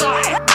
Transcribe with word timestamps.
side. 0.00 0.49